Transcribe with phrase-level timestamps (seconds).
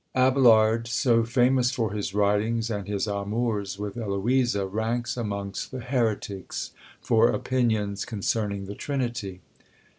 [0.15, 6.71] Abelard, so famous for his writings and his amours with Eloisa, ranks amongst the Heretics
[6.99, 9.41] for opinions concerning the Trinity!